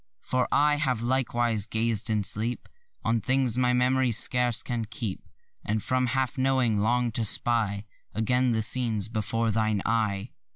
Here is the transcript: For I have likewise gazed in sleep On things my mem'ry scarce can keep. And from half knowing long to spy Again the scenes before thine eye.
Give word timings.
For 0.23 0.47
I 0.51 0.77
have 0.77 1.03
likewise 1.03 1.67
gazed 1.67 2.09
in 2.09 2.23
sleep 2.23 2.67
On 3.05 3.21
things 3.21 3.55
my 3.55 3.71
mem'ry 3.71 4.11
scarce 4.11 4.63
can 4.63 4.85
keep. 4.85 5.21
And 5.63 5.83
from 5.83 6.07
half 6.07 6.39
knowing 6.39 6.79
long 6.79 7.11
to 7.11 7.23
spy 7.23 7.85
Again 8.15 8.51
the 8.51 8.63
scenes 8.63 9.09
before 9.09 9.51
thine 9.51 9.83
eye. 9.85 10.31